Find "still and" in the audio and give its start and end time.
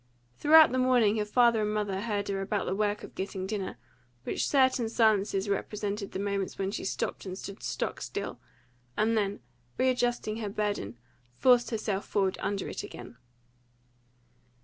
8.01-9.15